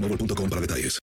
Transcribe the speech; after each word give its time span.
boostmobile.com 0.00 0.48
para 0.48 0.60
detalles. 0.60 0.98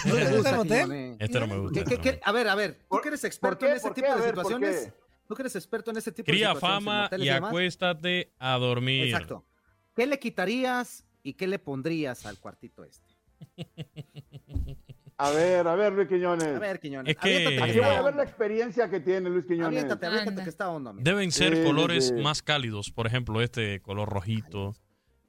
¿No 0.05 0.15
te 0.15 0.33
gusta 0.37 0.51
el 0.51 0.57
motel? 0.57 0.83
Quiñones? 0.85 1.17
Este 1.21 1.41
no 1.41 1.47
me 1.47 1.59
gusta. 1.59 1.85
¿Qué- 1.85 1.97
qué- 1.97 2.01
qué- 2.01 2.21
A 2.25 2.33
ver, 2.33 2.49
a 2.49 2.55
ver, 2.55 2.79
¿tú 2.91 2.99
que 3.03 3.09
eres 3.09 3.25
experto 3.25 3.67
en 3.67 3.73
ese 3.73 3.83
¿Por 3.89 3.95
tipo 3.95 4.07
de 4.15 4.21
ver, 4.21 4.35
¿por 4.35 4.45
situaciones? 4.45 4.87
qué? 4.87 4.93
¿Tú 5.27 5.35
que 5.35 5.43
eres 5.43 5.57
experto 5.57 5.91
en 5.91 5.97
ese 5.99 6.13
tipo 6.13 6.27
Cría 6.31 6.49
de 6.49 6.55
situaciones? 6.55 6.79
en 6.79 6.85
fama 6.85 7.11
y 7.25 7.29
acuéstate 7.29 8.33
a 8.39 8.57
dormir. 8.59 9.05
Exacto. 9.07 9.45
¿Qué 9.95 10.07
le 10.07 10.19
quitarías 10.19 11.05
y 11.23 11.35
qué 11.35 11.47
le 11.47 11.59
pondrías 11.59 12.25
al 12.27 12.39
cuartito 12.39 12.85
este? 12.85 13.09
A 15.21 15.31
ver, 15.31 15.67
a 15.67 15.75
ver, 15.75 15.93
Luis 15.93 16.07
Quiñones. 16.09 16.47
A 16.47 16.59
ver, 16.61 16.79
Quiñones. 16.79 17.11
Es 17.17 17.21
que- 17.21 17.61
Aquí 17.61 17.79
voy 17.79 17.89
a 17.89 18.03
ver 18.03 18.15
la 18.15 18.23
experiencia 18.23 18.89
que 18.89 19.01
tiene 19.01 19.29
Luis 19.29 19.45
Quiñones. 19.47 19.67
Aviéntate, 19.67 20.07
aviéntate 20.07 20.45
que 20.45 20.49
está 20.51 20.71
hondo, 20.71 20.91
amigo. 20.91 21.03
Deben 21.05 21.33
ser 21.33 21.57
sí, 21.57 21.65
colores 21.65 22.07
sí. 22.09 22.13
más 22.15 22.41
cálidos. 22.41 22.93
Por 22.93 23.07
ejemplo, 23.09 23.43
este 23.43 23.81
color 23.81 24.09
rojito. 24.09 24.75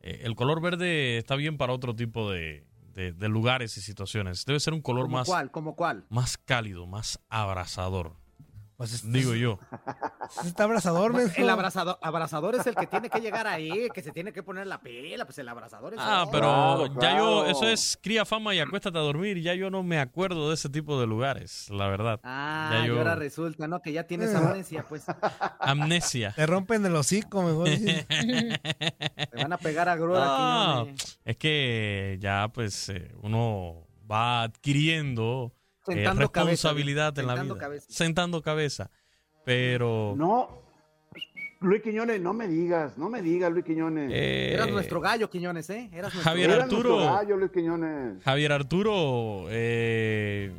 Eh, 0.02 0.22
el 0.24 0.36
color 0.36 0.62
verde 0.62 1.18
está 1.18 1.36
bien 1.36 1.58
para 1.58 1.74
otro 1.74 1.96
tipo 1.96 2.32
de, 2.32 2.66
de- 2.94 3.12
de 3.14 3.30
lugares 3.30 3.78
y 3.78 3.82
situaciones. 3.82 4.46
Debe 4.46 4.60
ser 4.60 4.74
un 4.74 4.82
color 4.82 5.04
¿Cómo 5.06 5.18
más, 5.18 5.28
cuál? 5.28 5.52
¿Cómo 5.52 5.76
cuál? 5.76 6.06
más 6.10 6.38
cálido, 6.38 6.86
más 6.88 7.20
abrazador. 7.30 8.16
Pues 8.80 8.94
es- 8.94 9.12
Digo 9.12 9.36
yo. 9.36 9.60
Está 10.46 10.64
abrazador. 10.64 11.14
El 11.36 11.50
abrazador, 11.50 12.00
abrazador 12.02 12.56
es 12.56 12.66
el 12.66 12.76
que 12.76 12.88
tiene 12.88 13.10
que 13.10 13.20
llegar 13.20 13.46
ahí, 13.46 13.90
que 13.94 14.02
se 14.02 14.14
tiene 14.14 14.32
que 14.32 14.42
poner 14.42 14.68
la 14.68 14.80
pila, 14.80 15.26
pues 15.26 15.38
el 15.40 15.50
abrazador 15.50 15.96
es 15.96 16.00
Ah, 16.02 16.26
pero 16.32 16.88
Claro, 16.94 17.02
ya 17.02 17.18
yo, 17.18 17.46
eso 17.46 17.68
es 17.68 18.00
cría 18.02 18.24
fama 18.24 18.56
y 18.56 18.60
acuéstate 18.62 18.98
a 18.98 19.02
dormir. 19.02 19.42
Ya 19.42 19.54
yo 19.54 19.70
no 19.70 19.84
me 19.84 20.00
acuerdo 20.00 20.48
de 20.48 20.54
ese 20.54 20.70
tipo 20.70 20.98
de 20.98 21.08
lugares, 21.08 21.68
la 21.70 21.90
verdad. 21.90 22.22
Ah, 22.24 22.70
Ya 22.72 22.86
y 22.86 22.88
yo- 22.88 22.98
ahora 23.00 23.16
resulta, 23.16 23.68
¿no? 23.68 23.82
Que 23.82 23.92
ya 23.92 24.04
tienes 24.08 24.32
Eh. 24.32 24.38
amnesia, 24.38 24.86
pues. 24.88 25.04
Amnesia. 25.60 26.32
Te 26.38 26.46
rompen 26.46 26.86
el 26.86 26.96
hocico, 26.96 27.44
mejor. 27.44 27.68
Te 27.68 29.28
van 29.36 29.52
a 29.52 29.58
pegar 29.58 29.90
a 29.90 29.98
grúa. 29.98 30.20
No, 30.26 30.82
Quiñones. 30.86 31.20
es 31.26 31.36
que 31.36 32.18
ya 32.22 32.48
pues 32.54 32.88
eh, 32.88 33.12
uno 33.24 33.86
va 34.10 34.44
adquiriendo 34.44 35.54
eh, 35.88 35.94
Sentando 35.94 36.32
cabeza, 36.32 36.70
responsabilidad 36.70 37.18
en 37.20 37.28
la 37.28 37.34
sentando 37.34 37.54
vida. 37.56 37.62
cabeza. 37.66 37.86
Sentando 37.90 38.42
cabeza. 38.42 38.92
Pero 39.46 40.14
No, 40.18 40.62
Luis 41.62 41.82
Quiñones, 41.82 42.22
no 42.22 42.34
me 42.34 42.48
digas, 42.48 42.98
no 42.98 43.10
me 43.10 43.22
digas, 43.22 43.52
Luis 43.52 43.66
Quiñones. 43.66 44.12
eh, 44.14 44.54
Eras 44.54 44.70
nuestro 44.70 45.02
gallo, 45.02 45.30
Quiñones, 45.30 45.70
¿eh? 45.70 45.90
Eras 45.92 46.14
nuestro 46.14 46.22
Javier. 46.24 46.52
Arturo. 46.52 46.90
nuestro 46.92 47.14
gallo, 47.16 47.38
Luis 47.38 47.52
Quiñones. 47.52 48.24
Javier 48.24 48.52
Arturo, 48.52 49.46
eh, 49.50 50.52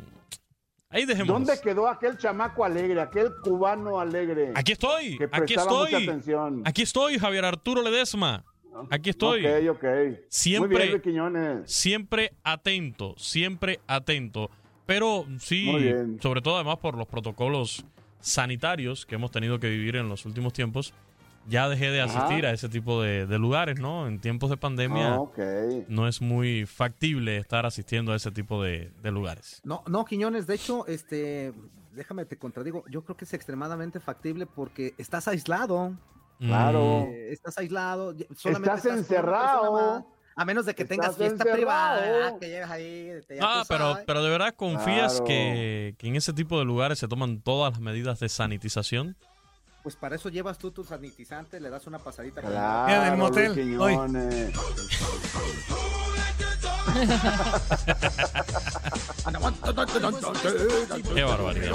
ahí 0.89 1.05
dejemos. 1.05 1.27
¿Dónde 1.27 1.59
quedó 1.61 1.87
aquel 1.87 2.17
chamaco 2.17 2.63
alegre, 2.65 2.99
aquel 3.01 3.31
cubano 3.43 3.99
alegre? 3.99 4.51
Aquí 4.55 4.73
estoy, 4.73 5.17
que 5.17 5.23
aquí 5.31 5.53
mucha 5.55 5.61
estoy. 5.61 5.93
atención. 6.09 6.61
Aquí 6.65 6.81
estoy, 6.83 7.17
Javier 7.17 7.45
Arturo 7.45 7.81
Ledesma. 7.81 8.43
Aquí 8.89 9.09
estoy. 9.11 9.45
Ok, 9.45 9.69
ok. 9.77 9.85
Siempre- 10.29 10.69
Muy 10.69 10.77
bien, 10.77 10.91
Luis 10.91 11.01
Quiñones. 11.03 11.71
Siempre 11.71 12.33
atento, 12.43 13.15
siempre 13.17 13.79
atento. 13.87 14.49
Pero 14.85 15.25
sí, 15.39 15.71
sobre 16.21 16.41
todo 16.41 16.55
además 16.55 16.77
por 16.77 16.97
los 16.97 17.07
protocolos 17.07 17.85
sanitarios 18.19 19.05
que 19.05 19.15
hemos 19.15 19.31
tenido 19.31 19.59
que 19.59 19.69
vivir 19.69 19.95
en 19.95 20.09
los 20.09 20.25
últimos 20.25 20.53
tiempos, 20.53 20.93
ya 21.47 21.67
dejé 21.69 21.89
de 21.89 22.01
Ajá. 22.01 22.25
asistir 22.25 22.45
a 22.45 22.51
ese 22.51 22.69
tipo 22.69 23.01
de, 23.01 23.25
de 23.25 23.39
lugares, 23.39 23.79
¿no? 23.79 24.07
En 24.07 24.19
tiempos 24.19 24.49
de 24.49 24.57
pandemia 24.57 25.15
Ah, 25.15 25.25
no 25.87 26.07
es 26.07 26.21
muy 26.21 26.65
factible 26.65 27.37
estar 27.37 27.65
asistiendo 27.65 28.13
a 28.13 28.15
ese 28.15 28.31
tipo 28.31 28.61
de, 28.61 28.91
de 29.01 29.11
lugares. 29.11 29.61
No, 29.63 29.83
no, 29.87 30.05
Quiñones, 30.05 30.45
de 30.45 30.55
hecho, 30.55 30.85
este, 30.87 31.53
déjame 31.93 32.25
te 32.25 32.37
contradigo, 32.37 32.83
yo 32.89 33.03
creo 33.03 33.17
que 33.17 33.25
es 33.25 33.33
extremadamente 33.33 33.99
factible 33.99 34.45
porque 34.45 34.93
estás 34.97 35.27
aislado. 35.27 35.93
Claro. 36.39 37.05
eh, 37.07 37.31
estás 37.31 37.57
aislado. 37.59 38.15
solamente 38.35 38.75
Estás 38.75 38.97
encerrado. 38.97 40.07
A 40.41 40.45
menos 40.45 40.65
de 40.65 40.73
que 40.73 40.85
tengas 40.85 41.15
fiesta 41.15 41.33
encerrado. 41.35 41.55
privada, 41.55 42.01
¿verdad? 42.01 42.39
que 42.39 42.49
llegas 42.49 42.71
ahí. 42.71 43.11
te- 43.27 43.35
ya 43.35 43.41
Ah, 43.43 43.59
tú 43.61 43.67
pero, 43.69 43.91
sabes. 43.91 44.03
pero 44.07 44.23
de 44.23 44.29
verdad 44.31 44.55
confías 44.55 45.11
Claro. 45.13 45.25
que, 45.25 45.95
que 45.99 46.07
en 46.07 46.15
ese 46.15 46.33
tipo 46.33 46.57
de 46.57 46.65
lugares 46.65 46.97
se 46.97 47.07
toman 47.07 47.41
todas 47.41 47.73
las 47.73 47.79
medidas 47.81 48.19
de 48.19 48.27
sanitización. 48.27 49.15
Pues 49.83 49.95
para 49.95 50.15
eso 50.15 50.29
llevas 50.29 50.57
tú 50.57 50.71
tu 50.71 50.83
sanitizante, 50.83 51.59
le 51.59 51.69
das 51.69 51.85
una 51.85 51.99
pasadita. 51.99 52.41
con- 52.41 52.49
Claro, 52.51 52.87
Mira, 52.87 53.03
del 53.05 53.17
motel, 53.17 53.79
hoy. 53.79 53.97
Qué 61.13 61.23
barbaridad. 61.23 61.71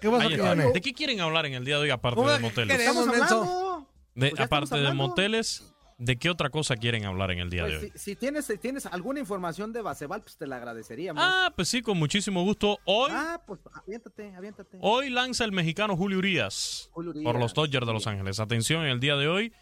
¿De 0.00 0.80
qué 0.80 0.92
quieren 0.92 1.20
hablar 1.20 1.46
en 1.46 1.54
el 1.54 1.64
día 1.64 1.76
de 1.76 1.82
hoy 1.84 1.90
aparte 1.90 2.16
¿Cómo 2.16 2.30
de 2.30 2.38
moteles? 2.38 2.78
De- 2.78 4.30
Pues 4.30 4.40
aparte 4.40 4.64
estamos 4.64 4.82
de 4.88 4.94
moteles, 4.94 5.74
¿De 6.00 6.16
qué 6.16 6.30
otra 6.30 6.48
cosa 6.48 6.76
quieren 6.76 7.04
hablar 7.06 7.32
en 7.32 7.40
el 7.40 7.50
día 7.50 7.62
Pues, 7.62 7.72
de 7.80 7.86
hoy? 7.86 7.92
si, 7.94 7.98
si 7.98 8.14
tienes, 8.16 8.44
si 8.46 8.56
tienes 8.56 8.86
alguna 8.86 9.18
información 9.18 9.72
de 9.72 9.82
Baseball, 9.82 10.22
pues 10.22 10.36
te 10.36 10.46
la 10.46 10.54
agradeceríamos. 10.56 11.20
Ah, 11.26 11.52
pues 11.56 11.66
sí, 11.68 11.82
con 11.82 11.98
muchísimo 11.98 12.44
gusto. 12.44 12.78
Hoy, 12.84 13.10
Ah, 13.12 13.42
pues 13.44 13.58
aviéntate, 13.74 14.32
aviéntate. 14.36 14.78
hoy 14.80 15.10
lanza 15.10 15.44
el 15.44 15.50
mexicano 15.50 15.96
Julio 15.96 16.18
Urias, 16.18 16.88
Julio 16.92 17.10
Urias, 17.10 17.24
por 17.24 17.40
los 17.40 17.52
Dodgers 17.52 17.84
de 17.84 17.92
Los 17.92 18.06
Ángeles. 18.06 18.38
Atención 18.38 18.82
en 18.84 18.90
el 18.90 19.00
día 19.00 19.16
de 19.16 19.26
hoy, 19.26 19.52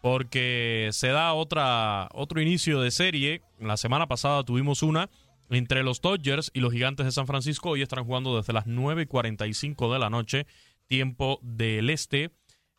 porque 0.00 0.90
se 0.92 1.08
da 1.08 1.32
otra, 1.34 2.08
otro 2.14 2.40
inicio 2.40 2.80
de 2.80 2.92
serie. 2.92 3.42
La 3.58 3.76
semana 3.76 4.06
pasada 4.06 4.44
tuvimos 4.44 4.84
una 4.84 5.10
entre 5.50 5.82
los 5.82 6.00
Dodgers 6.00 6.50
y 6.54 6.60
los 6.60 6.72
Gigantes 6.72 7.06
de 7.06 7.12
San 7.12 7.26
Francisco. 7.26 7.70
Hoy 7.70 7.82
están 7.82 8.04
jugando 8.04 8.36
desde 8.36 8.52
las 8.52 8.66
9 8.66 9.02
y 9.02 9.06
45 9.06 9.92
de 9.92 9.98
la 9.98 10.10
noche, 10.10 10.46
tiempo 10.86 11.38
del 11.42 11.90
este. 11.90 12.30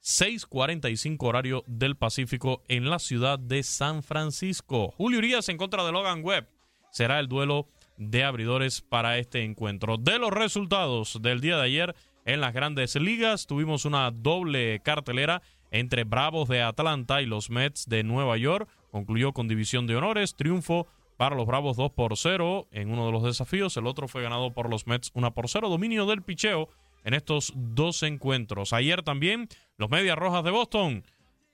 6:45 0.01 1.27
horario 1.27 1.63
del 1.67 1.95
Pacífico 1.95 2.63
en 2.67 2.89
la 2.89 2.97
ciudad 2.97 3.37
de 3.37 3.61
San 3.61 4.01
Francisco. 4.01 4.91
Julio 4.97 5.19
Urias 5.19 5.47
en 5.49 5.57
contra 5.57 5.85
de 5.85 5.91
Logan 5.91 6.23
Webb 6.23 6.47
será 6.91 7.19
el 7.19 7.27
duelo 7.27 7.67
de 7.97 8.23
abridores 8.23 8.81
para 8.81 9.19
este 9.19 9.43
encuentro. 9.43 9.97
De 9.97 10.17
los 10.17 10.31
resultados 10.31 11.19
del 11.21 11.39
día 11.39 11.57
de 11.57 11.63
ayer 11.63 11.95
en 12.25 12.41
las 12.41 12.53
grandes 12.53 12.95
ligas, 12.95 13.45
tuvimos 13.45 13.85
una 13.85 14.09
doble 14.09 14.81
cartelera 14.83 15.43
entre 15.69 16.03
Bravos 16.03 16.49
de 16.49 16.63
Atlanta 16.63 17.21
y 17.21 17.27
los 17.27 17.51
Mets 17.51 17.87
de 17.87 18.03
Nueva 18.03 18.37
York. 18.37 18.67
Concluyó 18.89 19.33
con 19.33 19.47
división 19.47 19.85
de 19.85 19.95
honores, 19.95 20.35
triunfo 20.35 20.87
para 21.21 21.35
los 21.35 21.45
Bravos 21.45 21.77
2 21.77 21.91
por 21.91 22.17
0 22.17 22.67
en 22.71 22.91
uno 22.91 23.05
de 23.05 23.11
los 23.11 23.21
desafíos. 23.21 23.77
El 23.77 23.85
otro 23.85 24.07
fue 24.07 24.23
ganado 24.23 24.55
por 24.55 24.71
los 24.71 24.87
Mets 24.87 25.11
1 25.13 25.35
por 25.35 25.47
0. 25.47 25.69
Dominio 25.69 26.07
del 26.07 26.23
picheo 26.23 26.67
en 27.03 27.13
estos 27.13 27.53
dos 27.55 28.01
encuentros. 28.01 28.73
Ayer 28.73 29.03
también 29.03 29.47
los 29.77 29.91
Medias 29.91 30.17
Rojas 30.17 30.43
de 30.43 30.49
Boston. 30.49 31.05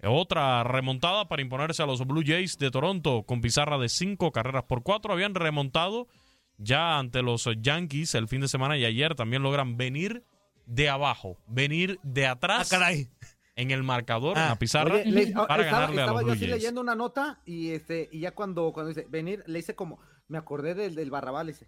Otra 0.02 0.64
remontada 0.64 1.28
para 1.28 1.42
imponerse 1.42 1.84
a 1.84 1.86
los 1.86 2.08
Blue 2.08 2.24
Jays 2.26 2.58
de 2.58 2.72
Toronto 2.72 3.24
con 3.24 3.42
pizarra 3.42 3.78
de 3.78 3.90
cinco 3.90 4.32
carreras 4.32 4.64
por 4.64 4.84
cuatro. 4.84 5.12
Habían 5.12 5.36
remontado 5.36 6.08
ya 6.58 6.98
ante 6.98 7.22
los 7.22 7.50
Yankees 7.60 8.16
el 8.16 8.30
fin 8.30 8.40
de 8.40 8.48
semana 8.48 8.78
y 8.78 8.86
ayer 8.86 9.16
también 9.16 9.44
logran 9.44 9.76
venir 9.76 10.24
de 10.66 10.88
abajo, 10.88 11.36
venir 11.46 12.00
de 12.04 12.26
atrás 12.26 12.70
en 13.58 13.72
el 13.72 13.84
marcador, 13.84 14.38
en 14.38 14.46
la 14.48 14.56
pizarra, 14.58 14.96
Oye, 14.96 15.06
le- 15.12 15.28
para 15.34 15.64
estaba, 15.64 15.82
ganarle 15.82 16.02
a 16.02 16.06
estaba 16.06 16.22
los 16.22 16.28
yo 16.30 16.34
así 16.36 16.48
leyendo 16.48 16.80
una 16.80 16.96
nota 16.96 17.42
y 17.46 17.72
este 17.72 18.08
y 18.12 18.22
ya 18.22 18.32
cuando, 18.32 18.72
cuando 18.72 18.90
dice 18.94 19.06
venir, 19.10 19.44
le 19.48 19.60
hice 19.60 19.76
como, 19.76 20.00
me 20.30 20.38
acordé 20.38 20.74
del, 20.76 20.96
del 20.96 21.12
Barrabás, 21.12 21.46
le 21.46 21.52
dice. 21.52 21.68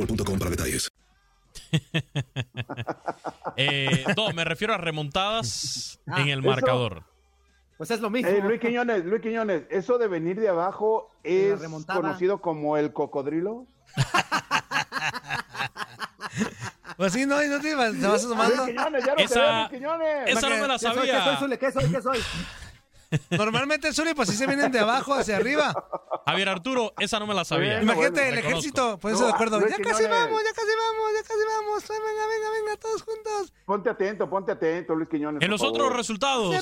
boostmobile.com 0.05 0.39
para 0.39 0.51
detalles. 0.51 0.91
Eh, 3.57 4.05
no, 4.15 4.31
me 4.31 4.45
refiero 4.45 4.73
a 4.73 4.77
remontadas 4.77 5.99
Ah, 6.07 6.21
en 6.21 6.29
el 6.29 6.39
eso- 6.39 6.47
marcador. 6.47 7.03
Pues 7.77 7.91
es 7.91 7.99
lo 7.99 8.09
mismo. 8.09 8.29
Eh, 8.29 8.41
Luis 8.41 8.59
Quiñones, 8.61 9.03
Luis 9.05 9.21
Quiñones, 9.21 9.63
eso 9.69 9.97
de 9.97 10.07
venir 10.07 10.39
de 10.39 10.47
abajo 10.49 11.09
es 11.23 11.59
conocido 11.87 12.39
como 12.41 12.77
el 12.77 12.93
cocodrilo. 12.93 13.65
Pues 16.97 17.13
sí, 17.13 17.25
no, 17.25 17.43
y 17.43 17.47
no 17.47 17.59
te 17.59 17.73
vas, 17.73 17.93
te 17.99 18.05
vas 18.07 18.21
sumando. 18.21 18.63
Luis 18.63 18.67
Quiñones, 18.77 19.03
ya 19.05 19.15
lo 19.15 19.19
Esa- 19.21 19.33
sé, 19.33 19.57
Luis 19.57 19.69
Quiñones. 19.81 20.29
esa 20.37 20.49
no 20.49 20.57
me 20.57 20.67
la 20.67 20.73
¿Qué 20.75 20.79
soy? 20.79 20.91
¿Qué 20.91 20.97
sabía. 21.07 21.23
soy, 21.25 21.35
Zule? 21.37 21.57
¿Qué 21.59 21.71
soy? 21.71 21.91
¿Qué 21.91 22.01
soy? 22.01 22.19
Normalmente, 23.31 23.93
Zuli, 23.93 24.13
pues 24.13 24.29
sí 24.29 24.35
se 24.35 24.47
vienen 24.47 24.71
de 24.71 24.79
abajo 24.79 25.13
hacia 25.13 25.37
arriba. 25.37 25.73
Javier 26.25 26.49
Arturo, 26.49 26.93
esa 26.99 27.19
no 27.19 27.27
me 27.27 27.33
la 27.33 27.43
sabía. 27.43 27.77
Bueno, 27.77 27.93
Imagínate 27.93 28.29
el 28.29 28.37
ejército, 28.37 28.97
pues 28.99 29.15
eso 29.15 29.23
No, 29.23 29.27
de 29.27 29.33
acuerdo. 29.33 29.59
Ya 29.59 29.77
casi 29.77 30.03
vamos, 30.03 30.41
ya 30.43 30.53
casi 30.53 30.71
vamos, 30.77 31.11
ya 31.15 31.23
casi 31.23 31.39
vamos. 31.47 31.87
Venga, 31.87 32.27
venga, 32.27 32.51
venga, 32.51 32.77
todos 32.77 33.03
juntos. 33.03 33.53
Ponte 33.65 33.89
atento, 33.89 34.29
ponte 34.29 34.51
atento, 34.51 34.95
Luis 34.95 35.09
Quiñones. 35.09 35.41
En 35.41 35.49
por 35.49 35.59
los 35.59 35.61
otros 35.61 35.93
resultados, 35.95 36.55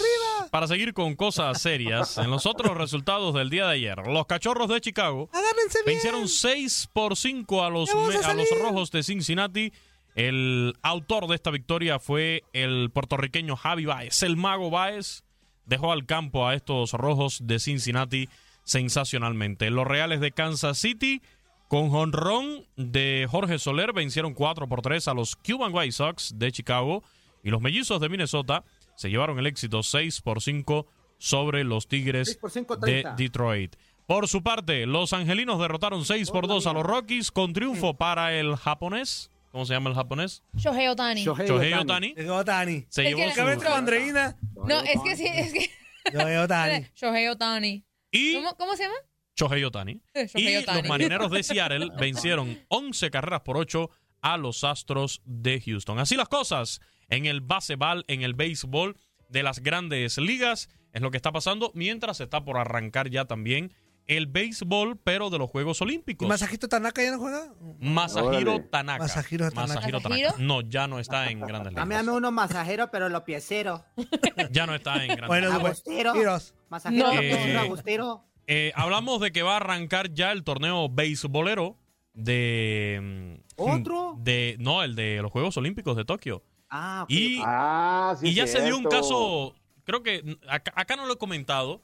para 0.50 0.68
seguir 0.68 0.94
con 0.94 1.16
cosas 1.16 1.62
serias, 1.62 2.18
en 2.18 2.30
los 2.32 2.46
otros 2.46 2.76
resultados 2.78 3.34
del 3.34 3.50
día 3.50 3.68
de 3.68 3.74
ayer, 3.74 4.08
los 4.08 4.26
cachorros 4.26 4.70
de 4.70 4.82
Chicago 4.82 5.30
Agárrense 5.32 5.80
bien. 5.86 5.96
vencieron 5.98 6.28
6 6.28 6.90
por 6.94 7.16
5 7.16 7.64
a 7.64 7.70
los, 7.70 7.90
a 7.90 8.30
a 8.30 8.34
los 8.34 8.48
rojos 8.62 8.92
de 8.92 9.04
Cincinnati. 9.04 9.72
El 10.16 10.74
autor 10.82 11.28
de 11.28 11.36
esta 11.36 11.52
victoria 11.52 12.00
fue 12.00 12.44
el 12.54 12.90
puertorriqueño 12.92 13.56
Javi 13.56 13.86
Baez. 13.86 14.24
El 14.24 14.36
mago 14.36 14.70
Baez 14.70 15.24
dejó 15.70 15.92
al 15.92 16.06
campo 16.06 16.48
a 16.48 16.56
estos 16.56 16.92
rojos 16.94 17.42
de 17.44 17.60
Cincinnati 17.60 18.28
sensacionalmente. 18.64 19.70
Los 19.70 19.88
Reales 19.88 20.20
de 20.20 20.32
Kansas 20.32 20.78
City, 20.78 21.22
con 21.68 21.90
jonrón 21.90 22.66
de 22.76 23.28
Jorge 23.30 23.60
Soler, 23.60 23.94
vencieron 23.94 24.34
4 24.34 24.68
por 24.68 24.82
3 24.82 25.08
a 25.08 25.14
los 25.14 25.36
Cuban 25.36 25.74
White 25.74 25.92
Sox 25.92 26.34
de 26.38 26.52
Chicago. 26.52 27.04
Y 27.44 27.52
los 27.52 27.62
mellizos 27.62 28.02
de 28.02 28.10
Minnesota 28.10 28.66
se 28.96 29.10
llevaron 29.10 29.40
el 29.40 29.48
éxito 29.48 29.82
6 29.82 30.22
por 30.22 30.42
5 30.42 30.88
sobre 31.20 31.64
los 31.64 31.88
Tigres 31.88 32.28
6 32.30 32.38
por 32.38 32.52
5, 32.52 32.78
de 32.78 32.92
30. 33.02 33.16
Detroit. 33.16 33.76
Por 34.08 34.28
su 34.28 34.42
parte, 34.42 34.88
los 34.88 35.14
angelinos 35.14 35.60
derrotaron 35.60 36.04
6 36.04 36.32
por 36.32 36.48
2 36.48 36.66
a 36.66 36.74
los 36.74 36.84
Rockies 36.84 37.32
con 37.32 37.54
triunfo 37.54 37.94
para 37.94 38.34
el 38.34 38.56
japonés. 38.56 39.30
¿Cómo 39.52 39.66
se 39.66 39.74
llama 39.74 39.90
el 39.90 39.96
japonés? 39.96 40.44
Shohei 40.56 40.88
Otani. 40.88 41.24
Shohei 41.24 41.48
Shohei. 41.48 41.74
Otani. 41.74 42.14
Llegó 42.16 42.46
Tani. 42.46 42.86
Se 42.90 43.02
Es 43.08 43.16
llevó 43.16 43.30
su- 43.30 43.36
Cabete 43.36 43.64
con 43.66 43.74
Andreina. 43.74 44.38
No, 44.68 44.80
es 44.82 45.00
que 45.04 45.16
sí, 45.16 45.26
es 45.28 45.54
que. 45.54 45.70
Llegó 46.12 46.48
Tani. 46.48 46.86
Shohei 46.96 47.28
Otani. 47.28 47.84
y 48.12 48.34
¿Cómo, 48.36 48.56
¿Cómo 48.56 48.76
se 48.76 48.84
llama? 48.84 48.96
Shohei 49.36 49.64
Otani. 49.64 50.02
Shohei 50.14 50.54
Y 50.54 50.58
Ohtani. 50.58 50.82
los 50.82 50.90
marineros 50.90 51.32
de 51.32 51.44
Seattle 51.44 51.90
vencieron 52.00 52.60
11 52.68 53.10
carreras 53.10 53.42
por 53.42 53.58
8 53.58 53.90
a 54.22 54.38
los 54.38 54.64
Astros 54.64 55.22
de 55.26 55.62
Houston. 55.62 55.98
Así 56.00 56.16
las 56.16 56.28
cosas 56.30 56.82
en 57.08 57.26
el 57.26 57.42
baseball, 57.42 58.04
en 58.08 58.22
el 58.22 58.34
béisbol 58.36 58.98
de 59.30 59.44
las 59.44 59.60
grandes 59.60 60.18
ligas. 60.18 60.70
Es 60.94 61.02
lo 61.02 61.10
que 61.12 61.18
está 61.18 61.32
pasando 61.32 61.72
mientras 61.74 62.20
está 62.20 62.44
por 62.44 62.58
arrancar 62.58 63.10
ya 63.10 63.26
también 63.26 63.72
el 64.10 64.28
béisbol, 64.28 64.98
pero 65.04 65.30
de 65.30 65.38
los 65.38 65.50
Juegos 65.50 65.80
¿Y 65.80 65.84
Olímpicos. 65.84 66.28
Masajito 66.28 66.68
Tanaka 66.68 67.02
ya 67.04 67.12
no 67.12 67.20
juega? 67.20 67.54
Masahiro 67.80 68.54
Órale. 68.56 68.60
Tanaka. 68.70 69.04
Masahiro 69.04 69.50
Tanaka. 69.52 69.74
Masahiro 69.76 70.00
¿Masahiro? 70.02 70.30
No, 70.40 70.62
ya 70.62 70.88
no 70.88 71.00
está 71.00 71.30
en 71.30 71.40
grandes 71.42 71.74
ligas. 71.74 72.08
uno 72.08 72.32
masajero, 72.32 72.90
pero 72.92 73.08
lo 73.10 73.24
piecero. 73.24 73.86
Ya 74.52 74.66
no 74.66 74.74
está 74.76 74.96
en 75.04 75.08
grandes 75.10 75.28
Bueno, 75.28 75.48
ligas. 75.48 75.60
pues, 75.62 75.72
Agostero. 75.86 76.14
tiros. 76.14 76.54
Masajero, 76.70 77.06
No. 77.14 77.22
Eh, 77.22 77.58
agustero. 77.58 78.26
Eh, 78.48 78.72
hablamos 78.76 79.22
de 79.22 79.32
que 79.32 79.44
va 79.44 79.54
a 79.54 79.58
arrancar 79.58 80.12
ya 80.14 80.32
el 80.32 80.44
torneo 80.44 80.90
beisbolero 80.90 81.78
de... 82.14 83.00
mm, 83.02 83.42
¿Otro? 83.58 84.16
De, 84.20 84.56
no, 84.60 84.82
el 84.84 84.96
de 84.96 85.20
los 85.22 85.32
Juegos 85.32 85.56
Olímpicos 85.58 85.96
de 85.96 86.06
Tokio. 86.06 86.44
Ah, 86.70 87.02
ok, 87.04 87.12
Y, 87.12 87.40
Ah, 87.46 88.16
sí. 88.20 88.30
y 88.30 88.34
ya 88.34 88.48
se 88.48 88.64
dio 88.64 88.78
un 88.78 88.84
caso, 88.86 89.56
creo 89.84 90.02
que 90.04 90.24
mm, 90.24 90.50
acá, 90.50 90.74
acá 90.76 90.96
no 90.96 91.06
lo 91.06 91.14
he 91.14 91.18
comentado, 91.18 91.82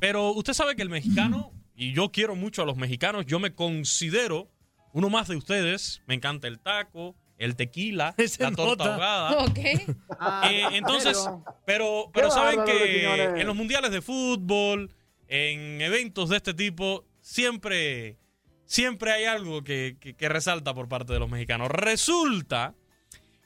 pero 0.00 0.32
usted 0.32 0.52
sabe 0.52 0.76
que 0.76 0.82
el 0.82 0.88
mexicano, 0.90 1.50
y 1.74 1.92
yo 1.92 2.10
quiero 2.10 2.34
mucho 2.36 2.62
a 2.62 2.66
los 2.66 2.76
mexicanos, 2.76 3.26
yo 3.26 3.38
me 3.38 3.54
considero 3.54 4.48
uno 4.92 5.08
más 5.10 5.28
de 5.28 5.36
ustedes, 5.36 6.02
me 6.06 6.14
encanta 6.14 6.48
el 6.48 6.58
taco, 6.60 7.16
el 7.38 7.56
tequila, 7.56 8.14
Se 8.26 8.42
la 8.42 8.52
torta 8.52 8.84
nota. 8.84 8.94
ahogada. 8.94 9.44
Ok. 9.44 9.58
Ah, 10.20 10.48
Eh, 10.52 10.62
entonces, 10.76 11.18
pero- 11.66 12.10
pero, 12.12 12.30
saben 12.30 12.64
que 12.64 13.06
en 13.40 13.46
los 13.46 13.56
mundiales 13.56 13.90
de 13.90 14.02
fútbol, 14.02 14.90
en 15.28 15.80
eventos 15.80 16.28
de 16.28 16.36
este 16.36 16.52
tipo, 16.54 17.04
siempre, 17.20 18.18
siempre 18.66 19.10
hay 19.12 19.24
algo 19.24 19.64
que, 19.64 19.96
que- 19.98 20.14
que 20.14 20.28
resalta 20.28 20.74
por 20.74 20.88
parte 20.88 21.12
de 21.14 21.18
los 21.18 21.28
mexicanos. 21.30 21.68
Resulta 21.70 22.74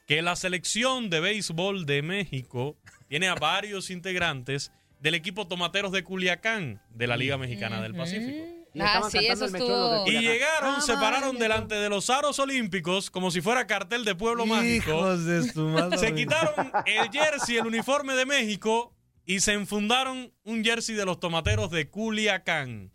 que 0.07 0.21
la 0.23 0.37
selección 0.37 1.11
de 1.11 1.21
béisbol 1.21 1.87
de 1.87 2.03
México 2.03 2.77
tiene 3.09 3.29
a 3.29 3.35
varios 3.35 3.91
integrantes 3.91 4.73
del 5.07 5.15
equipo 5.15 5.47
Tomateros 5.47 5.93
de 5.93 6.03
Culiacán 6.03 6.83
de 6.91 7.07
la 7.07 7.17
Liga 7.17 7.39
Mexicana 7.39 7.81
del 7.81 7.95
Pacífico. 7.95 8.45
Y 8.75 8.81
Ah, 8.81 9.09
sí, 9.09 9.19
eso 9.25 9.45
estuvo. 9.45 10.05
Y 10.05 10.19
llegaron, 10.19 10.75
Ah, 10.79 10.81
se 10.81 10.95
pararon 10.95 11.39
delante 11.39 11.77
de 11.77 11.89
los 11.89 12.11
aros 12.11 12.41
olímpicos 12.41 13.09
como 13.09 13.31
si 13.31 13.41
fuera 13.41 13.69
cartel 13.69 14.05
de 14.05 14.17
pueblo 14.17 14.47
mágico. 14.47 14.91
Hijos 14.91 15.25
de 15.25 15.45
su 15.49 15.61
madre. 15.69 15.97
Se 15.97 16.13
quitaron 16.13 16.73
el 16.87 17.09
jersey, 17.13 17.57
el 17.59 17.67
uniforme 17.69 18.15
de 18.15 18.27
México 18.27 18.93
y 19.25 19.39
se 19.39 19.53
enfundaron 19.53 20.33
un 20.43 20.65
jersey 20.65 20.97
de 20.97 21.05
los 21.05 21.21
tomateros 21.21 21.71
de 21.71 21.89
Culiacán. 21.89 22.91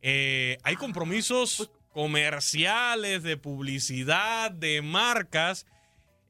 Eh, 0.00 0.56
hay 0.62 0.76
compromisos 0.76 1.70
comerciales, 1.92 3.22
de 3.22 3.36
publicidad, 3.36 4.50
de 4.50 4.80
marcas. 4.80 5.66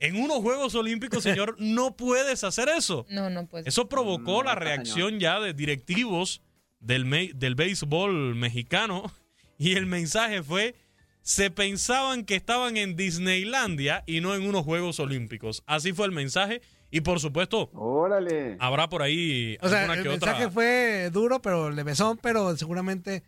En 0.06 0.16
unos 0.16 0.38
Juegos 0.38 0.74
Olímpicos, 0.74 1.22
señor, 1.22 1.56
no 1.58 1.96
puedes 1.96 2.44
hacer 2.44 2.68
eso. 2.68 3.06
No, 3.08 3.30
no, 3.30 3.46
pues. 3.46 3.66
Eso 3.66 3.88
provocó 3.88 4.42
la 4.42 4.54
reacción 4.54 5.18
ya 5.20 5.40
de 5.40 5.52
directivos 5.54 6.42
del, 6.80 7.04
me- 7.04 7.32
del 7.34 7.54
béisbol 7.54 8.34
mexicano 8.34 9.10
y 9.58 9.74
el 9.76 9.86
mensaje 9.86 10.42
fue, 10.42 10.74
se 11.22 11.50
pensaban 11.50 12.24
que 12.24 12.34
estaban 12.36 12.76
en 12.76 12.96
Disneylandia 12.96 14.04
y 14.06 14.20
no 14.20 14.34
en 14.34 14.46
unos 14.46 14.64
Juegos 14.64 15.00
Olímpicos. 15.00 15.62
Así 15.66 15.92
fue 15.92 16.06
el 16.06 16.12
mensaje 16.12 16.60
y 16.90 17.00
por 17.00 17.18
supuesto, 17.20 17.70
Órale. 17.72 18.56
habrá 18.60 18.88
por 18.88 19.02
ahí 19.02 19.56
O 19.62 19.68
sea, 19.68 19.80
alguna 19.80 19.94
el 19.98 20.02
que 20.02 20.08
mensaje 20.10 20.42
otra... 20.44 20.50
fue 20.50 21.10
duro, 21.12 21.40
pero 21.40 21.70
levesón, 21.70 22.18
pero 22.22 22.56
seguramente 22.56 23.22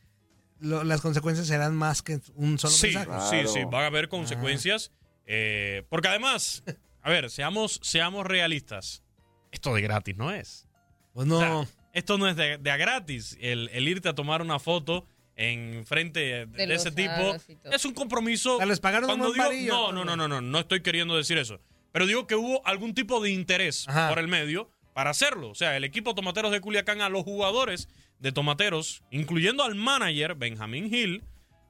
lo- 0.60 0.84
las 0.84 1.00
consecuencias 1.00 1.46
serán 1.46 1.74
más 1.74 2.02
que 2.02 2.20
un 2.34 2.58
solo 2.58 2.72
Sí, 2.74 2.88
mensaje. 2.94 3.46
sí, 3.46 3.52
sí, 3.52 3.60
van 3.64 3.84
a 3.84 3.86
haber 3.86 4.08
consecuencias. 4.08 4.92
Eh, 5.26 5.82
porque 5.88 6.08
además, 6.08 6.62
a 7.02 7.10
ver, 7.10 7.30
seamos, 7.30 7.80
seamos 7.82 8.26
realistas. 8.26 9.02
Esto 9.50 9.74
de 9.74 9.82
gratis 9.82 10.16
no 10.16 10.30
es. 10.32 10.66
Pues 11.12 11.26
no. 11.26 11.36
O 11.36 11.40
sea, 11.64 11.74
esto 11.92 12.18
no 12.18 12.28
es 12.28 12.36
de, 12.36 12.58
de 12.58 12.70
a 12.70 12.76
gratis. 12.76 13.36
El, 13.40 13.70
el 13.72 13.88
irte 13.88 14.08
a 14.08 14.14
tomar 14.14 14.42
una 14.42 14.58
foto 14.58 15.06
en 15.34 15.84
frente 15.86 16.46
de, 16.46 16.74
ese 16.74 16.90
tipo 16.90 17.34
es 17.64 17.84
un 17.84 17.94
compromiso. 17.94 18.56
sea, 18.58 18.66
les 18.66 18.80
pagaron 18.80 19.08
Cuando 19.08 19.28
un 19.28 19.32
digo- 19.34 19.44
varillo. 19.44 19.92
no, 19.92 19.92
no, 19.92 20.04
no, 20.04 20.16
no, 20.16 20.28
no, 20.28 20.40
no 20.40 20.58
estoy 20.58 20.82
queriendo 20.82 21.16
decir 21.16 21.38
eso. 21.38 21.60
Pero 21.92 22.06
digo 22.06 22.26
que 22.26 22.34
hubo 22.36 22.66
algún 22.66 22.94
tipo 22.94 23.20
de 23.20 23.30
interés 23.30 23.88
Ajá. 23.88 24.08
por 24.10 24.18
el 24.18 24.28
medio 24.28 24.70
para 24.92 25.10
hacerlo. 25.10 25.50
O 25.50 25.54
sea, 25.54 25.76
el 25.76 25.84
equipo 25.84 26.14
Tomateros 26.14 26.52
de 26.52 26.60
Culiacán 26.60 27.00
a 27.00 27.08
los 27.08 27.24
jugadores 27.24 27.88
de 28.18 28.32
Tomateros, 28.32 29.02
incluyendo 29.10 29.62
al 29.62 29.74
manager 29.74 30.34
Benjamín 30.34 30.92
Hill, 30.94 31.22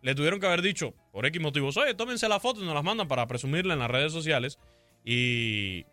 le 0.02 0.14
tuvieron 0.14 0.38
que 0.40 0.46
haber 0.46 0.62
dicho, 0.62 0.94
por 1.16 1.25
X 1.25 1.40
motivos, 1.40 1.78
oye, 1.78 1.94
tómense 1.94 2.28
la 2.28 2.40
foto 2.40 2.61
y 2.61 2.66
nos 2.66 2.75
las 2.75 2.85
mandan 2.85 3.08
para 3.08 3.26
presumirla 3.26 3.73
en 3.73 3.80
las 3.80 3.90
redes 3.90 4.12
sociales. 4.12 4.58
Y 5.02 5.87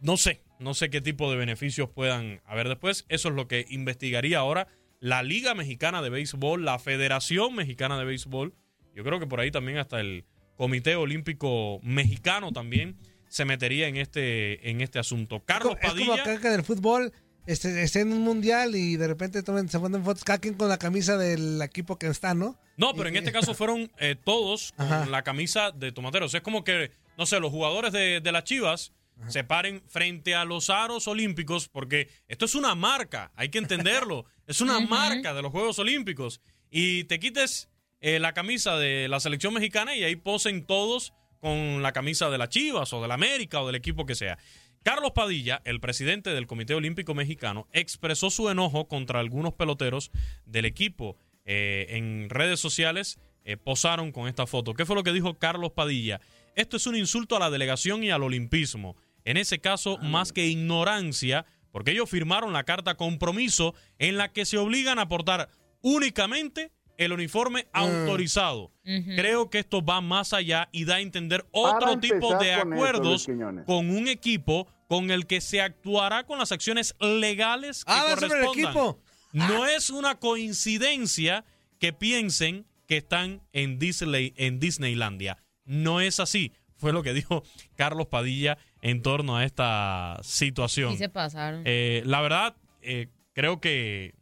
no 0.00 0.16
sé, 0.16 0.40
no 0.58 0.72
sé 0.72 0.88
qué 0.88 1.02
tipo 1.02 1.30
de 1.30 1.36
beneficios 1.36 1.90
puedan 1.90 2.40
haber 2.46 2.70
después. 2.70 3.04
Eso 3.10 3.28
es 3.28 3.34
lo 3.34 3.46
que 3.48 3.66
investigaría 3.68 4.38
ahora 4.38 4.66
la 4.98 5.22
Liga 5.22 5.54
Mexicana 5.54 6.00
de 6.00 6.08
Béisbol, 6.08 6.64
la 6.64 6.78
Federación 6.78 7.54
Mexicana 7.54 7.98
de 7.98 8.06
Béisbol. 8.06 8.54
Yo 8.94 9.04
creo 9.04 9.20
que 9.20 9.26
por 9.26 9.40
ahí 9.40 9.50
también 9.50 9.76
hasta 9.76 10.00
el 10.00 10.24
Comité 10.56 10.96
Olímpico 10.96 11.78
Mexicano 11.82 12.50
también 12.50 12.96
se 13.28 13.44
metería 13.44 13.88
en 13.88 13.96
este, 13.96 14.70
en 14.70 14.80
este 14.80 14.98
asunto. 14.98 15.44
Carlos 15.44 15.74
Es 15.82 15.90
como 15.90 16.06
Padilla. 16.06 16.22
acá 16.22 16.40
que 16.40 16.48
del 16.48 16.64
fútbol 16.64 17.12
este, 17.46 17.82
esté 17.82 18.00
en 18.00 18.12
un 18.12 18.20
mundial 18.22 18.74
y 18.74 18.96
de 18.96 19.08
repente 19.08 19.42
tomen, 19.42 19.68
se 19.68 19.78
ponen 19.78 20.04
fotos 20.04 20.24
cada 20.24 20.38
quien 20.38 20.54
con 20.54 20.68
la 20.68 20.78
camisa 20.78 21.16
del 21.16 21.60
equipo 21.62 21.98
que 21.98 22.06
está, 22.06 22.34
¿no? 22.34 22.58
No, 22.76 22.94
pero 22.94 23.08
en 23.08 23.16
este 23.16 23.32
caso 23.32 23.54
fueron 23.54 23.90
eh, 23.98 24.16
todos 24.22 24.72
con 24.76 24.86
Ajá. 24.86 25.06
la 25.06 25.22
camisa 25.22 25.70
de 25.70 25.92
tomateros. 25.92 26.32
Es 26.34 26.40
como 26.40 26.64
que, 26.64 26.90
no 27.18 27.26
sé, 27.26 27.40
los 27.40 27.50
jugadores 27.50 27.92
de, 27.92 28.20
de 28.20 28.32
las 28.32 28.44
Chivas 28.44 28.92
se 29.28 29.44
paren 29.44 29.82
frente 29.86 30.34
a 30.34 30.44
los 30.44 30.70
aros 30.70 31.06
olímpicos, 31.06 31.68
porque 31.68 32.08
esto 32.26 32.46
es 32.46 32.54
una 32.54 32.74
marca, 32.74 33.32
hay 33.36 33.50
que 33.50 33.58
entenderlo. 33.58 34.24
es 34.46 34.60
una 34.60 34.80
marca 34.80 35.34
de 35.34 35.42
los 35.42 35.52
Juegos 35.52 35.78
Olímpicos. 35.78 36.40
Y 36.70 37.04
te 37.04 37.20
quites 37.20 37.68
eh, 38.00 38.18
la 38.18 38.32
camisa 38.32 38.76
de 38.76 39.08
la 39.08 39.20
selección 39.20 39.52
mexicana 39.54 39.94
y 39.94 40.04
ahí 40.04 40.16
posen 40.16 40.64
todos 40.64 41.12
con 41.40 41.82
la 41.82 41.92
camisa 41.92 42.30
de 42.30 42.38
las 42.38 42.48
Chivas 42.48 42.92
o 42.92 43.02
del 43.02 43.10
América 43.10 43.60
o 43.60 43.66
del 43.66 43.76
equipo 43.76 44.06
que 44.06 44.14
sea. 44.14 44.38
Carlos 44.82 45.12
Padilla, 45.12 45.60
el 45.66 45.78
presidente 45.78 46.30
del 46.30 46.46
Comité 46.46 46.74
Olímpico 46.74 47.14
Mexicano, 47.14 47.68
expresó 47.72 48.30
su 48.30 48.48
enojo 48.48 48.88
contra 48.88 49.20
algunos 49.20 49.52
peloteros 49.52 50.10
del 50.46 50.64
equipo. 50.64 51.18
Eh, 51.44 51.86
en 51.90 52.30
redes 52.30 52.60
sociales 52.60 53.18
eh, 53.44 53.58
posaron 53.58 54.10
con 54.10 54.26
esta 54.26 54.46
foto. 54.46 54.72
¿Qué 54.72 54.86
fue 54.86 54.96
lo 54.96 55.02
que 55.02 55.12
dijo 55.12 55.38
Carlos 55.38 55.72
Padilla? 55.72 56.22
Esto 56.54 56.78
es 56.78 56.86
un 56.86 56.96
insulto 56.96 57.36
a 57.36 57.40
la 57.40 57.50
delegación 57.50 58.02
y 58.02 58.10
al 58.10 58.22
olimpismo. 58.22 58.96
En 59.26 59.36
ese 59.36 59.58
caso, 59.58 59.98
más 59.98 60.32
que 60.32 60.46
ignorancia, 60.46 61.44
porque 61.72 61.90
ellos 61.90 62.08
firmaron 62.08 62.54
la 62.54 62.64
carta 62.64 62.94
compromiso 62.94 63.74
en 63.98 64.16
la 64.16 64.32
que 64.32 64.46
se 64.46 64.56
obligan 64.56 64.98
a 64.98 65.08
portar 65.08 65.50
únicamente 65.82 66.72
el 67.00 67.12
uniforme 67.12 67.66
autorizado. 67.72 68.72
Ujú. 68.84 69.10
Creo 69.16 69.48
que 69.50 69.58
esto 69.60 69.82
va 69.82 70.00
más 70.02 70.32
allá 70.34 70.68
y 70.70 70.84
da 70.84 70.96
a 70.96 71.00
entender 71.00 71.46
otro 71.50 71.98
tipo 71.98 72.36
de 72.36 72.54
con 72.58 72.72
acuerdos 72.74 73.26
con 73.66 73.90
un 73.90 74.06
equipo 74.06 74.68
con 74.86 75.10
el 75.10 75.26
que 75.26 75.40
se 75.40 75.62
actuará 75.62 76.24
con 76.24 76.38
las 76.38 76.52
acciones 76.52 76.94
legales 77.00 77.84
que 77.84 77.92
Habla 77.92 78.16
sobre 78.16 78.40
el 78.40 78.46
correspondan. 78.46 78.64
equipo. 78.64 79.00
No 79.32 79.66
es 79.66 79.88
una 79.88 80.16
coincidencia 80.16 81.44
que 81.78 81.92
piensen 81.94 82.66
que 82.86 82.98
están 82.98 83.40
en, 83.52 83.78
Disney, 83.78 84.34
en 84.36 84.60
Disneylandia. 84.60 85.38
No 85.64 86.00
es 86.02 86.20
así. 86.20 86.52
Fue 86.76 86.92
lo 86.92 87.02
que 87.02 87.14
dijo 87.14 87.44
Carlos 87.76 88.08
Padilla 88.08 88.58
en 88.82 89.00
torno 89.00 89.36
a 89.36 89.44
esta 89.44 90.18
situación. 90.22 90.92
Sí 90.92 90.98
se 90.98 91.08
pasaron. 91.08 91.62
Eh, 91.64 92.02
la 92.04 92.20
verdad, 92.20 92.56
eh, 92.82 93.08
creo 93.32 93.60
que 93.60 94.14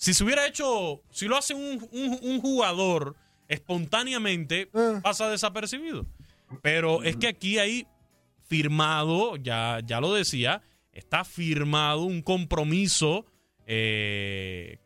si 0.00 0.14
se 0.14 0.24
hubiera 0.24 0.46
hecho, 0.46 1.02
si 1.10 1.26
lo 1.26 1.36
hace 1.36 1.52
un, 1.52 1.86
un- 1.92 2.18
un 2.22 2.40
jugador 2.40 3.16
espontáneamente, 3.48 4.70
Ah. 4.72 5.00
pasa 5.02 5.28
desapercibido. 5.28 6.06
Pero 6.62 7.02
es 7.02 7.16
que 7.16 7.28
aquí 7.28 7.58
hay 7.58 7.86
firmado, 8.48 9.36
ya, 9.36 9.80
ya 9.84 10.00
lo 10.00 10.14
decía, 10.14 10.62
está 10.92 11.24
firmado 11.24 12.02
un 12.02 12.22
compromiso, 12.22 13.26
eh, 13.66 14.78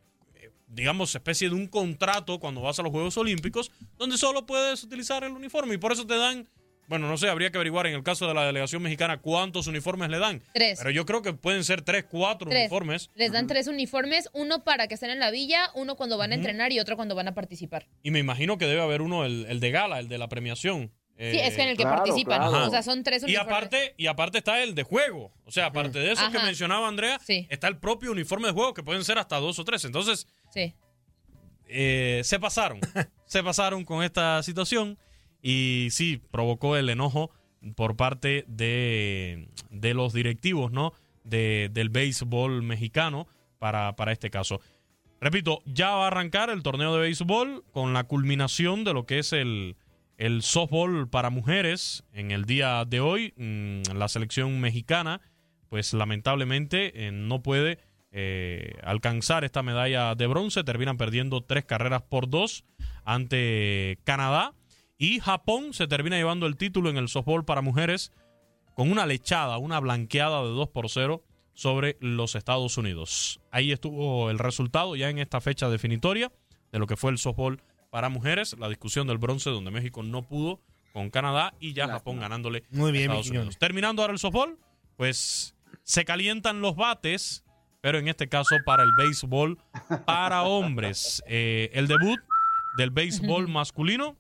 digamos, 0.67 1.15
especie 1.15 1.49
de 1.49 1.55
un 1.55 1.69
contrato 1.69 2.39
cuando 2.41 2.61
vas 2.61 2.79
a 2.79 2.83
los 2.83 2.91
Juegos 2.91 3.17
Olímpicos, 3.17 3.71
donde 3.97 4.19
solo 4.19 4.45
puedes 4.45 4.83
utilizar 4.83 5.23
el 5.25 5.33
uniforme 5.33 5.75
y 5.75 5.79
por 5.79 5.93
eso 5.93 6.07
te 6.07 6.17
dan, 6.17 6.49
bueno, 6.89 7.09
no 7.09 7.17
sé, 7.17 7.29
habría 7.29 7.51
que 7.51 7.59
averiguar 7.59 7.87
en 7.87 7.95
el 7.95 8.03
caso 8.03 8.27
de 8.29 8.35
la 8.35 8.45
delegación 8.47 8.83
mexicana 8.83 9.19
cuántos 9.19 9.67
uniformes 9.67 10.11
le 10.11 10.19
dan. 10.19 10.43
Tres. 10.53 10.79
Pero 10.79 10.91
yo 10.91 11.07
creo 11.07 11.23
que 11.23 11.33
pueden 11.33 11.65
ser 11.65 11.83
tres, 11.83 12.05
cuatro 12.11 12.49
Tres. 12.51 12.63
uniformes. 12.63 13.11
Les 13.15 13.33
dan 13.33 13.47
tres 13.47 13.67
uniformes, 13.67 14.29
uno 14.33 14.65
para 14.65 14.87
que 14.89 14.95
estén 14.95 15.11
en 15.11 15.19
la 15.21 15.31
villa, 15.31 15.71
uno 15.75 15.97
cuando 15.97 16.19
van 16.19 16.33
a 16.33 16.35
entrenar 16.35 16.73
y 16.73 16.81
otro 16.81 16.97
cuando 16.97 17.15
van 17.15 17.29
a 17.29 17.35
participar. 17.35 17.87
Y 18.03 18.11
me 18.11 18.19
imagino 18.19 18.59
que 18.59 18.67
debe 18.67 18.83
haber 18.83 19.03
uno, 19.03 19.25
el, 19.25 19.47
el 19.49 19.61
de 19.61 19.71
gala, 19.71 19.99
el 19.99 20.09
de 20.09 20.19
la 20.19 20.29
premiación. 20.29 20.93
Sí, 21.17 21.23
Eh, 21.23 21.47
es 21.47 21.55
que 21.55 21.63
en 21.63 21.69
el 21.69 21.77
que 21.77 21.85
claro, 21.85 21.99
participan. 22.03 22.49
claro. 22.49 22.67
O 22.67 22.71
sea, 22.71 22.83
son 22.83 23.05
tres 23.05 23.23
Y 23.23 23.27
uniformes. 23.27 23.53
aparte, 23.53 23.95
y 23.97 24.07
aparte 24.09 24.39
está 24.39 24.61
el 24.65 24.75
de 24.75 24.83
juego. 24.83 25.33
O 25.45 25.53
sea, 25.53 25.67
aparte 25.67 26.01
de 26.01 26.11
esos 26.11 26.29
que 26.31 26.41
mencionaba 26.41 26.89
Andrea, 26.89 27.21
Sí. 27.25 27.47
está 27.51 27.69
el 27.69 27.77
propio 27.79 28.11
uniforme 28.11 28.49
de 28.49 28.53
juego, 28.53 28.75
que 28.75 28.83
pueden 28.83 29.05
ser 29.05 29.19
hasta 29.19 29.37
dos 29.37 29.59
o 29.61 29.65
tres. 29.65 29.85
Entonces, 29.85 30.27
Sí. 30.53 30.75
eh, 31.69 32.21
se 32.25 32.39
pasaron. 32.39 32.81
se 33.27 33.43
pasaron 33.43 33.85
con 33.85 34.03
esta 34.03 34.43
situación. 34.43 34.99
Y 35.47 35.89
sí, 35.91 36.23
provocó 36.31 36.75
el 36.75 36.89
enojo 36.89 37.31
por 37.77 37.97
parte 37.97 38.47
de, 38.49 39.49
de 39.69 39.93
los 39.93 40.15
directivos, 40.15 40.73
¿no? 40.73 40.95
De, 41.23 41.71
del 41.71 41.91
béisbol 41.91 42.63
mexicano 42.63 43.29
para, 43.59 43.95
para 43.95 44.13
este 44.13 44.31
caso. 44.31 44.63
Repito, 45.21 45.61
ya 45.67 45.91
va 45.91 46.05
a 46.05 46.07
arrancar 46.07 46.49
el 46.49 46.63
torneo 46.63 46.95
de 46.95 47.01
béisbol 47.03 47.63
con 47.73 47.93
la 47.93 48.05
culminación 48.05 48.85
de 48.85 48.95
lo 48.95 49.05
que 49.05 49.19
es 49.19 49.35
el, 49.35 49.77
el 50.17 50.41
softball 50.41 51.09
para 51.11 51.29
mujeres 51.29 52.05
en 52.15 52.31
el 52.31 52.47
día 52.47 52.83
de 52.87 53.01
hoy. 53.01 53.35
Mm, 53.37 53.97
La 53.97 54.09
selección 54.09 54.61
mexicana, 54.61 55.21
pues 55.69 55.93
lamentablemente 55.93 57.07
eh, 57.07 57.13
no 57.13 57.43
puede 57.43 57.81
eh, 58.13 58.79
alcanzar 58.83 59.45
esta 59.45 59.63
medalla 59.63 60.15
de 60.15 60.27
bronce. 60.27 60.65
Terminan 60.65 60.97
perdiendo 60.97 61.43
tres 61.43 61.67
carreras 61.67 62.01
por 62.01 62.31
dos 62.31 62.65
ante 63.05 63.99
Canadá. 64.05 64.55
Y 64.99 65.21
Japón 65.21 65.73
se 65.73 65.87
termina 65.87 66.17
llevando 66.17 66.47
el 66.47 66.57
título 66.57 66.91
en 66.91 66.97
el 66.97 67.09
softball 67.09 67.45
para 67.45 67.63
mujeres 67.63 68.13
con 68.75 68.91
una 68.91 69.07
lechada, 69.07 69.59
una 69.59 69.81
blanqueada 69.81 70.43
de 70.43 70.49
2 70.49 70.69
por 70.69 70.89
0 70.89 71.23
sobre 71.53 71.97
los 72.01 72.35
Estados 72.35 72.77
Unidos. 72.79 73.41
Ahí 73.51 73.73
estuvo 73.73 74.31
el 74.31 74.39
resultado 74.39 74.97
ya 74.97 75.09
en 75.09 75.19
esta 75.19 75.41
fecha 75.41 75.69
definitoria 75.69 76.33
de 76.73 76.79
lo 76.79 76.87
que 76.87 76.97
fue 76.97 77.11
el 77.11 77.19
softball 77.19 77.63
para 77.91 78.09
mujeres, 78.09 78.57
la 78.59 78.69
discusión 78.69 79.07
del 79.07 79.19
bronce 79.19 79.51
donde 79.51 79.71
México 79.71 80.03
no 80.03 80.23
pudo 80.23 80.61
con 80.93 81.11
Canadá 81.11 81.55
y 81.61 81.73
ya 81.73 81.89
Japón 81.89 82.21
ganándole 82.21 82.65
Muy 82.71 82.93
bien, 82.93 83.11
a 83.11 83.15
Estados 83.15 83.31
Unidos. 83.31 83.59
Terminando 83.59 84.03
ahora 84.03 84.13
el 84.13 84.19
softball, 84.19 84.59
pues 84.97 85.55
se 85.83 86.05
calientan 86.05 86.61
los 86.61 86.77
bates, 86.77 87.45
pero 87.81 87.99
en 87.99 88.09
este 88.09 88.29
caso 88.29 88.57
para 88.65 88.83
el 88.83 88.91
béisbol 88.97 89.59
para 90.07 90.43
hombres. 90.43 91.23
Eh, 91.29 91.71
el 91.73 91.87
debut 91.87 92.21
del 92.77 92.91
béisbol 92.91 93.49
masculino 93.49 94.17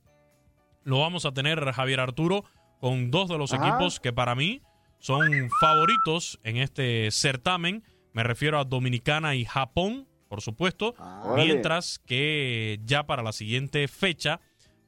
lo 0.85 1.00
vamos 1.00 1.25
a 1.26 1.33
tener 1.33 1.64
Javier 1.73 2.00
Arturo 2.00 2.45
con 2.81 3.11
dos 3.11 3.29
de 3.29 3.38
los 3.38 3.53
Ajá. 3.53 3.69
equipos 3.69 4.00
que 4.00 4.12
para 4.12 4.35
mí 4.35 4.62
son 4.99 5.50
favoritos 5.61 6.38
en 6.45 6.59
este 6.59 7.11
certamen. 7.11 7.83
Me 8.12 8.23
refiero 8.23 8.59
a 8.59 8.64
Dominicana 8.64 9.35
y 9.35 9.45
Japón, 9.45 10.07
por 10.29 10.41
supuesto. 10.41 10.95
Órale. 10.99 11.45
Mientras 11.45 11.99
que 11.99 12.81
ya 12.85 13.07
para 13.07 13.23
la 13.23 13.33
siguiente 13.33 13.88
fecha 13.88 14.41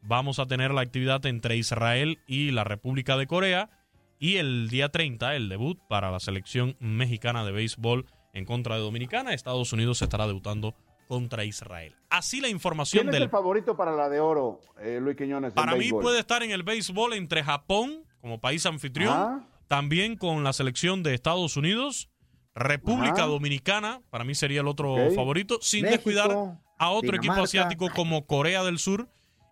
vamos 0.03 0.39
a 0.39 0.47
tener 0.47 0.73
la 0.73 0.83
actividad 0.83 1.25
entre 1.27 1.57
Israel 1.57 2.19
y 2.27 2.51
la 2.51 2.65
República 2.65 3.17
de 3.17 3.27
Corea. 3.27 3.71
Y 4.19 4.37
el 4.37 4.69
día 4.71 4.89
30, 4.89 5.37
el 5.37 5.49
debut 5.49 5.79
para 5.89 6.11
la 6.11 6.21
selección 6.21 6.77
mexicana 6.81 7.45
de 7.45 7.53
béisbol 7.53 8.07
en 8.33 8.45
contra 8.47 8.77
de 8.77 8.81
Dominicana. 8.81 9.35
Estados 9.35 9.73
Unidos 9.73 10.01
estará 10.01 10.27
debutando 10.27 10.75
contra 11.07 11.45
Israel. 11.45 11.95
Así 12.11 12.41
la 12.41 12.49
información 12.49 13.03
¿Quién 13.05 13.09
es 13.09 13.15
del 13.15 13.23
el 13.25 13.31
favorito 13.31 13.77
para 13.77 13.93
la 13.95 14.09
de 14.09 14.21
oro, 14.21 14.61
eh, 14.81 14.99
Luis 15.01 15.17
Quiñones? 15.17 15.53
para 15.53 15.73
mí 15.73 15.79
béisbol? 15.81 16.03
puede 16.03 16.21
estar 16.21 16.43
en 16.43 16.51
el 16.51 16.63
béisbol 16.63 17.15
entre 17.15 17.43
Japón 17.43 18.05
como 18.21 18.41
país 18.41 18.67
anfitrión, 18.67 19.13
Ajá. 19.13 19.47
también 19.69 20.17
con 20.17 20.43
la 20.45 20.53
selección 20.53 21.03
de 21.03 21.15
Estados 21.15 21.57
Unidos, 21.57 22.09
República 22.55 23.23
Ajá. 23.23 23.27
Dominicana, 23.27 24.03
para 24.11 24.25
mí 24.25 24.35
sería 24.35 24.61
el 24.63 24.69
otro 24.69 24.97
favorito, 25.15 25.59
sin 25.61 25.83
México, 25.83 25.97
descuidar 26.11 26.59
a 26.79 26.91
otro 26.91 27.17
equipo 27.17 27.35
asiático 27.35 27.89
como 27.95 28.27
Corea 28.27 28.65
del 28.65 28.79
Sur. 28.79 29.09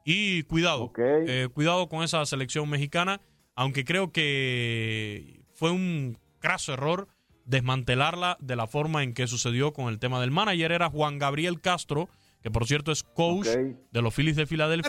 Y 0.06 0.42
cuidado, 0.42 0.92
eh, 0.98 1.48
cuidado 1.54 1.88
con 1.88 2.02
esa 2.02 2.26
selección 2.26 2.68
mexicana, 2.68 3.22
aunque 3.54 3.84
creo 3.86 4.12
que 4.12 5.40
fue 5.54 5.70
un 5.70 6.18
craso 6.40 6.74
error 6.74 7.08
desmantelarla 7.46 8.36
de 8.40 8.56
la 8.56 8.66
forma 8.66 9.02
en 9.02 9.14
que 9.14 9.26
sucedió 9.26 9.72
con 9.72 9.88
el 9.88 9.98
tema 9.98 10.20
del 10.20 10.30
manager. 10.30 10.72
Era 10.72 10.90
Juan 10.90 11.18
Gabriel 11.18 11.60
Castro, 11.60 12.08
que 12.42 12.50
por 12.50 12.66
cierto 12.66 12.92
es 12.92 13.02
coach 13.02 13.46
de 13.90 14.02
los 14.02 14.14
Phillies 14.14 14.36
de 14.36 14.46
Filadelfia. 14.46 14.88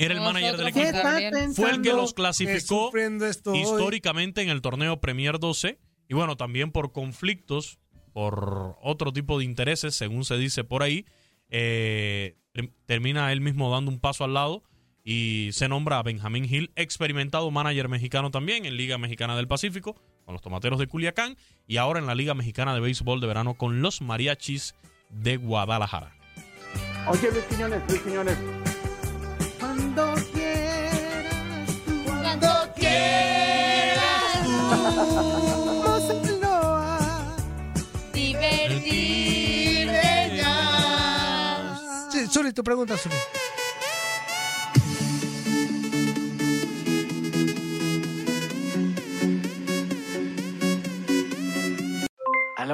Era 0.00 0.14
el 0.14 0.20
manager 0.20 0.56
del 0.56 0.68
equipo. 0.68 0.86
Fue 1.54 1.70
el 1.70 1.82
que 1.82 1.88
los 1.92 2.14
clasificó 2.14 2.90
históricamente 3.56 4.42
en 4.42 4.48
el 4.48 4.60
torneo 4.62 5.00
Premier 5.00 5.38
12. 5.38 5.78
Y 6.08 6.14
bueno, 6.14 6.36
también 6.36 6.70
por 6.70 6.92
conflictos, 6.92 7.78
por 8.12 8.76
otro 8.80 9.12
tipo 9.12 9.38
de 9.38 9.44
intereses, 9.44 9.94
según 9.96 10.24
se 10.24 10.36
dice 10.38 10.62
por 10.64 10.82
ahí, 10.82 11.04
eh, 11.50 12.36
ter- 12.52 12.70
termina 12.86 13.32
él 13.32 13.40
mismo 13.40 13.70
dando 13.70 13.90
un 13.90 13.98
paso 14.00 14.24
al 14.24 14.34
lado 14.34 14.62
y 15.04 15.50
se 15.52 15.68
nombra 15.68 15.98
a 15.98 16.02
Benjamín 16.02 16.44
Hill, 16.44 16.70
experimentado 16.76 17.50
manager 17.50 17.88
mexicano 17.88 18.30
también 18.30 18.66
en 18.66 18.76
Liga 18.76 18.98
Mexicana 18.98 19.36
del 19.36 19.48
Pacífico, 19.48 19.96
con 20.28 20.34
los 20.34 20.42
Tomateros 20.42 20.78
de 20.78 20.86
Culiacán, 20.86 21.38
y 21.66 21.78
ahora 21.78 22.00
en 22.00 22.06
la 22.06 22.14
Liga 22.14 22.34
Mexicana 22.34 22.74
de 22.74 22.80
Béisbol 22.80 23.18
de 23.18 23.26
Verano 23.26 23.54
con 23.54 23.80
los 23.80 24.02
Mariachis 24.02 24.74
de 25.08 25.38
Guadalajara. 25.38 26.14
Oye, 27.06 27.30
Luis 27.32 27.44
Quiñones, 27.46 27.80
Luis 27.88 28.02
Quiñones. 28.02 28.36
Cuando 29.58 30.14
quieras 30.34 31.66
tú. 31.86 32.04
Cuando 32.04 32.74
quieras 32.76 34.34
divertirte 38.12 38.76
ya. 40.36 42.10
Sí, 42.12 42.26
Zuli, 42.26 42.52
tu 42.52 42.62
pregunta, 42.62 42.98
Zuli. 42.98 43.14